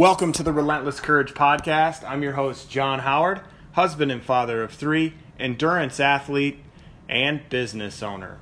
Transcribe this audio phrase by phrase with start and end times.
[0.00, 2.08] Welcome to the Relentless Courage Podcast.
[2.08, 6.58] I'm your host, John Howard, husband and father of three, endurance athlete,
[7.06, 8.38] and business owner.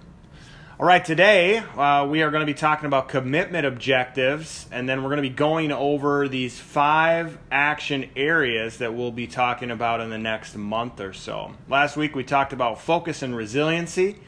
[0.79, 5.03] All right, today uh, we are going to be talking about commitment objectives, and then
[5.03, 10.01] we're going to be going over these five action areas that we'll be talking about
[10.01, 11.55] in the next month or so.
[11.69, 14.21] Last week we talked about focus and resiliency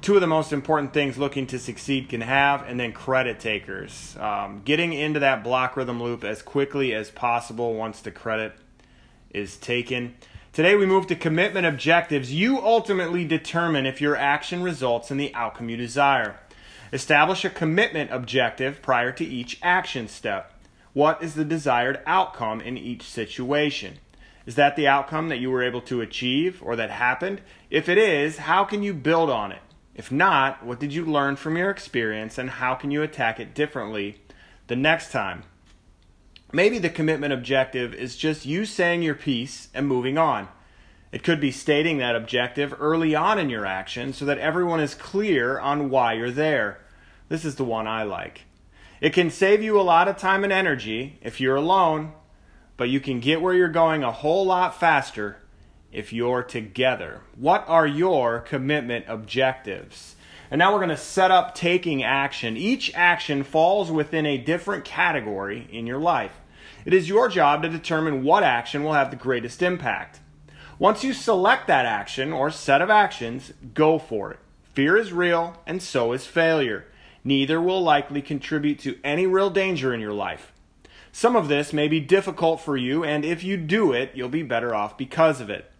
[0.00, 4.16] two of the most important things looking to succeed can have, and then credit takers.
[4.18, 8.52] Um, getting into that block rhythm loop as quickly as possible once the credit
[9.30, 10.14] is taken.
[10.52, 12.32] Today we move to commitment objectives.
[12.32, 16.38] You ultimately determine if your action results in the outcome you desire.
[16.92, 20.52] Establish a commitment objective prior to each action step.
[20.92, 23.98] What is the desired outcome in each situation?
[24.46, 27.42] Is that the outcome that you were able to achieve or that happened?
[27.68, 29.58] If it is, how can you build on it?
[29.96, 33.54] If not, what did you learn from your experience and how can you attack it
[33.54, 34.20] differently
[34.66, 35.44] the next time?
[36.52, 40.48] Maybe the commitment objective is just you saying your piece and moving on.
[41.12, 44.94] It could be stating that objective early on in your action so that everyone is
[44.94, 46.78] clear on why you're there.
[47.30, 48.42] This is the one I like.
[49.00, 52.12] It can save you a lot of time and energy if you're alone,
[52.76, 55.38] but you can get where you're going a whole lot faster
[55.96, 57.22] if you're together.
[57.36, 60.14] What are your commitment objectives?
[60.50, 62.56] And now we're going to set up taking action.
[62.56, 66.38] Each action falls within a different category in your life.
[66.84, 70.20] It is your job to determine what action will have the greatest impact.
[70.78, 74.38] Once you select that action or set of actions, go for it.
[74.74, 76.84] Fear is real, and so is failure.
[77.24, 80.52] Neither will likely contribute to any real danger in your life.
[81.10, 84.42] Some of this may be difficult for you, and if you do it, you'll be
[84.42, 85.72] better off because of it.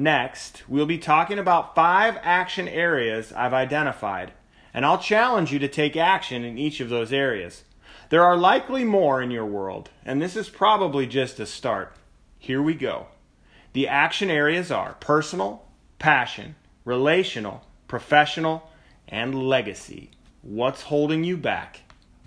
[0.00, 4.32] Next, we'll be talking about five action areas I've identified,
[4.72, 7.64] and I'll challenge you to take action in each of those areas.
[8.08, 11.96] There are likely more in your world, and this is probably just a start.
[12.38, 13.08] Here we go.
[13.72, 15.64] The action areas are personal,
[15.98, 18.70] passion, relational, professional,
[19.08, 20.12] and legacy.
[20.42, 21.80] What's holding you back?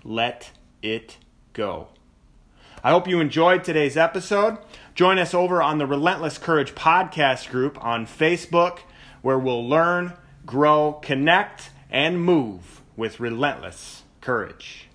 [0.04, 0.50] Let
[0.82, 1.16] it
[1.54, 1.88] go.
[2.84, 4.58] I hope you enjoyed today's episode.
[4.96, 8.80] Join us over on the Relentless Courage podcast group on Facebook,
[9.20, 14.88] where we'll learn, grow, connect, and move with relentless courage.